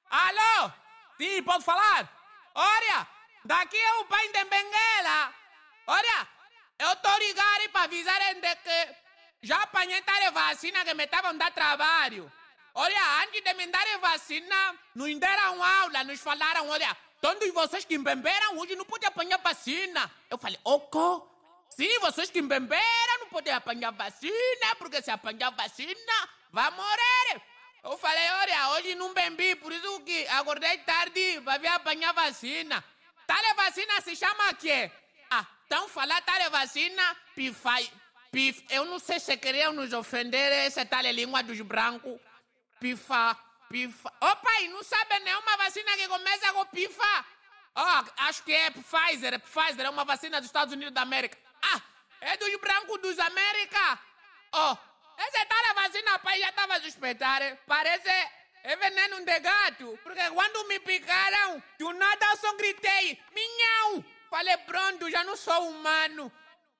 Alô? 0.10 0.72
Sim, 1.18 1.42
pode 1.44 1.64
falar? 1.64 2.10
Olha, 2.54 3.08
daqui 3.44 3.78
é 3.78 3.94
o 3.96 4.06
pai 4.06 4.28
de 4.28 4.44
Benguela. 4.46 5.34
Olha, 5.88 6.28
eu 6.80 6.92
estou 6.92 7.18
ligando 7.18 7.70
para 7.72 7.84
avisarem 7.84 8.42
de 8.42 8.56
que 8.58 8.96
já 9.44 9.62
apanhei 9.64 10.04
a 10.28 10.32
vacina 10.32 10.84
que 10.84 10.94
me 10.94 11.06
estavam 11.06 11.36
dando 11.38 11.54
trabalho. 11.54 12.32
Olha, 12.78 13.24
antes 13.24 13.42
de 13.42 13.54
me 13.54 13.68
darem 13.68 13.98
vacina, 14.00 14.76
nos 14.94 15.18
deram 15.18 15.64
aula, 15.64 16.04
nos 16.04 16.20
falaram, 16.20 16.68
olha, 16.68 16.96
todos 17.22 17.50
vocês 17.54 17.86
que 17.86 17.96
embeberam 17.96 18.58
hoje 18.58 18.76
não 18.76 18.84
podem 18.84 19.08
apanhar 19.08 19.38
vacina. 19.38 20.12
Eu 20.30 20.38
falei, 20.38 20.60
oco? 20.62 21.26
Sim, 21.70 22.00
vocês 22.00 22.30
que 22.30 22.40
embeberam 22.40 23.20
não 23.22 23.30
podem 23.30 23.54
apanhar 23.54 23.92
vacina, 23.92 24.76
porque 24.78 25.02
se 25.02 25.10
apanhar 25.10 25.52
vacina, 25.52 26.30
vai 26.52 26.70
morrer. 26.72 27.42
Eu 27.82 27.98
falei, 27.98 28.30
olha, 28.42 28.70
hoje 28.72 28.94
não 28.96 29.14
bebi, 29.14 29.56
por 29.56 29.72
isso 29.72 30.02
que 30.02 30.28
acordei 30.28 30.78
tarde 30.80 31.40
para 31.46 31.58
vir 31.58 31.68
apanhar 31.68 32.14
vacina. 32.14 32.84
Tal 33.26 33.56
vacina 33.56 34.02
se 34.02 34.18
chama 34.18 34.54
quê? 34.56 34.92
Ah, 35.32 35.46
então 35.66 35.88
falar 35.88 36.22
tal 36.24 36.52
vacina, 36.52 37.16
pifai, 37.36 37.90
pif. 38.34 38.66
Eu 38.70 38.84
não 38.84 39.00
sei 39.00 39.18
se 39.18 39.38
queriam 39.38 39.72
nos 39.72 39.94
ofender 39.94 40.52
essa 40.52 40.86
tal 40.86 41.04
língua 41.04 41.42
dos 41.42 41.62
brancos 41.62 42.20
pifa, 42.86 43.36
pifa. 43.68 44.14
Ô 44.22 44.36
pai, 44.36 44.68
não 44.68 44.84
sabe 44.84 45.20
nenhuma 45.22 45.58
vacina 45.58 45.98
que 45.98 46.08
começa 46.08 46.54
com 46.54 46.66
pifa? 46.68 47.26
Ó, 47.74 48.04
acho 48.28 48.44
que 48.44 48.54
é 48.54 48.70
Pfizer, 48.70 49.34
é 49.34 49.40
Pfizer, 49.40 49.86
é 49.88 49.90
uma 49.90 50.06
vacina 50.06 50.40
dos 50.40 50.48
Estados 50.48 50.72
Unidos 50.72 50.94
da 50.94 51.02
América. 51.02 51.36
Ah, 51.64 51.82
é 52.22 52.38
dos 52.38 52.56
brancos 52.58 53.02
dos 53.02 53.18
América. 53.18 54.00
Ó, 54.52 54.78
essa 55.18 55.46
tal 55.48 55.76
vacina, 55.76 56.20
pai, 56.20 56.40
já 56.40 56.50
estava 56.50 56.76
a 56.76 56.82
suspeitar. 56.82 57.58
Parece 57.66 58.08
é 58.64 58.76
veneno 58.76 59.26
de 59.26 59.40
gato. 59.40 60.00
Porque 60.04 60.30
quando 60.30 60.68
me 60.68 60.80
picaram, 60.80 61.62
do 61.80 61.92
nada 61.92 62.26
eu 62.28 62.38
só 62.38 62.54
gritei, 62.56 63.20
minhão. 63.34 64.06
Falei, 64.30 64.58
pronto, 64.58 65.10
já 65.10 65.24
não 65.24 65.36
sou 65.36 65.70
humano. 65.70 66.32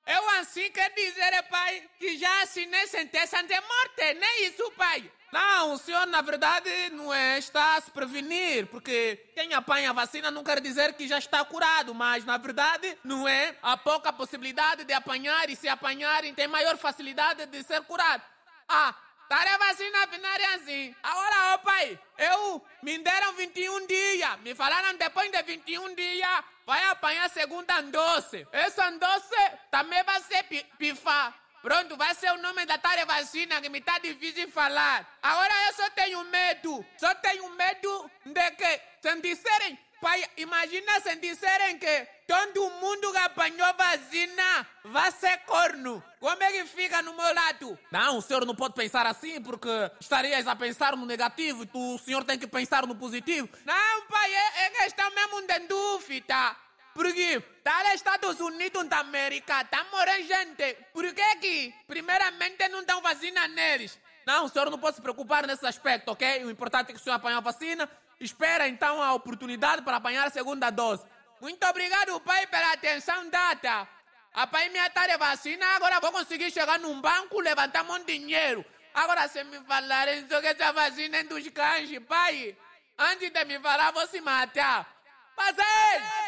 Eu 0.06 0.30
assim 0.38 0.70
quer 0.70 0.90
dizer, 0.94 1.32
eh, 1.32 1.42
pai, 1.42 1.82
que 1.98 2.16
já 2.16 2.42
assinei 2.42 2.86
sentença 2.86 3.42
de 3.42 3.60
morte, 3.60 4.14
nem 4.14 4.46
isso, 4.46 4.70
pai. 4.72 5.10
Não, 5.32 5.72
o 5.72 5.78
senhor, 5.78 6.06
na 6.06 6.22
verdade, 6.22 6.70
não 6.90 7.12
é, 7.12 7.38
está 7.38 7.74
a 7.74 7.80
se 7.80 7.90
prevenir, 7.90 8.66
porque 8.68 9.16
quem 9.34 9.52
apanha 9.52 9.90
a 9.90 9.92
vacina 9.92 10.30
não 10.30 10.44
quer 10.44 10.60
dizer 10.60 10.94
que 10.94 11.08
já 11.08 11.18
está 11.18 11.44
curado, 11.44 11.92
mas, 11.92 12.24
na 12.24 12.36
verdade, 12.36 12.96
não 13.02 13.26
é, 13.26 13.56
há 13.60 13.76
pouca 13.76 14.12
possibilidade 14.12 14.84
de 14.84 14.92
apanhar 14.92 15.50
e 15.50 15.56
se 15.56 15.68
apanharem 15.68 16.32
tem 16.32 16.46
maior 16.46 16.76
facilidade 16.78 17.44
de 17.46 17.62
ser 17.64 17.82
curado. 17.82 18.22
Ah, 18.68 18.94
Tare 19.28 19.48
a 19.50 19.58
vacina 19.58 20.06
final 20.06 20.36
é 20.38 20.54
assim. 20.54 20.94
Agora, 21.02 21.54
ó 21.54 21.58
pai, 21.58 21.98
eu 22.18 22.64
me 22.82 22.98
deram 22.98 23.32
21 23.34 23.86
dias. 23.86 24.38
Me 24.40 24.54
falaram 24.54 24.96
depois 24.96 25.30
de 25.32 25.42
21 25.42 25.94
dias, 25.94 26.44
vai 26.64 26.82
apanhar 26.84 27.28
segunda 27.30 27.80
dose. 27.80 28.46
Essa 28.52 28.90
dose 28.92 29.36
também 29.70 30.02
vai 30.04 30.20
ser 30.22 30.42
pi- 30.44 30.66
pifa. 30.78 31.34
Pronto, 31.66 31.96
vai 31.96 32.14
ser 32.14 32.30
o 32.30 32.38
nome 32.38 32.64
da 32.64 32.78
tal 32.78 33.04
vacina 33.04 33.60
que 33.60 33.68
me 33.68 33.80
tá 33.80 33.98
difícil 33.98 34.48
falar. 34.52 35.04
Agora 35.20 35.52
eu 35.66 35.74
só 35.74 35.90
tenho 35.90 36.22
medo. 36.22 36.86
Só 36.96 37.12
tenho 37.16 37.50
medo 37.56 38.08
de 38.24 38.50
que, 38.52 38.80
se 39.02 39.20
disserem, 39.20 39.76
pai, 40.00 40.24
imagina 40.36 41.00
se 41.00 41.16
disserem 41.16 41.76
que 41.76 42.08
todo 42.24 42.70
mundo 42.70 43.10
que 43.10 43.18
apanhou 43.18 43.74
vacina 43.74 44.64
vai 44.84 45.10
ser 45.10 45.38
corno. 45.38 46.00
Como 46.20 46.40
é 46.40 46.52
que 46.52 46.66
fica 46.66 47.02
no 47.02 47.14
meu 47.14 47.34
lado? 47.34 47.76
Não, 47.90 48.18
o 48.18 48.22
senhor 48.22 48.46
não 48.46 48.54
pode 48.54 48.74
pensar 48.74 49.04
assim 49.04 49.42
porque 49.42 49.68
estarias 50.00 50.46
a 50.46 50.54
pensar 50.54 50.96
no 50.96 51.04
negativo 51.04 51.64
e 51.64 51.70
o 51.74 51.98
senhor 51.98 52.22
tem 52.22 52.38
que 52.38 52.46
pensar 52.46 52.86
no 52.86 52.94
positivo. 52.94 53.48
Não, 53.64 54.02
pai, 54.02 54.32
é, 54.32 54.66
é 54.66 54.70
questão 54.70 55.10
mesmo 55.10 55.42
de 55.42 55.58
dúvida. 55.66 56.56
Porque 56.96 57.42
tá 57.62 57.84
nos 57.84 57.94
Estados 57.96 58.40
Unidos 58.40 58.88
da 58.88 59.00
América, 59.00 59.62
tá 59.64 59.84
morrendo 59.92 60.26
gente. 60.26 60.74
Por 60.94 61.04
que 61.12 61.36
que, 61.36 61.74
primeiramente, 61.86 62.66
não 62.68 62.82
dão 62.84 63.02
vacina 63.02 63.46
neles? 63.48 63.98
Não, 64.26 64.46
o 64.46 64.48
senhor 64.48 64.70
não 64.70 64.78
pode 64.78 64.96
se 64.96 65.02
preocupar 65.02 65.46
nesse 65.46 65.66
aspecto, 65.66 66.10
ok? 66.10 66.42
O 66.46 66.50
importante 66.50 66.88
é 66.88 66.94
que 66.94 66.98
o 66.98 67.02
senhor 67.02 67.16
apanhe 67.16 67.36
a 67.36 67.40
vacina. 67.40 67.86
Espera, 68.18 68.66
então, 68.66 69.02
a 69.02 69.12
oportunidade 69.12 69.82
para 69.82 69.98
apanhar 69.98 70.26
a 70.26 70.30
segunda 70.30 70.70
dose. 70.70 71.04
Muito 71.38 71.62
obrigado, 71.66 72.18
pai, 72.20 72.46
pela 72.46 72.72
atenção 72.72 73.28
dada. 73.28 73.86
Apanhei 74.32 74.70
minha 74.70 74.88
tarefa 74.88 75.18
vacina, 75.18 75.66
agora 75.76 76.00
vou 76.00 76.12
conseguir 76.12 76.50
chegar 76.50 76.78
num 76.78 76.98
banco, 76.98 77.40
levantar 77.40 77.82
um 77.82 77.88
monte 77.88 78.06
de 78.06 78.18
dinheiro. 78.20 78.64
Agora, 78.94 79.28
se 79.28 79.44
me 79.44 79.60
falarem 79.64 80.26
sobre 80.26 80.46
essa 80.46 80.72
vacina 80.72 81.18
é 81.18 81.24
dos 81.24 81.46
cães, 81.50 81.90
pai, 82.08 82.56
antes 82.98 83.30
de 83.30 83.44
me 83.44 83.60
falar, 83.60 83.92
vou 83.92 84.06
se 84.06 84.18
matar. 84.22 84.88
Passei! 85.36 86.25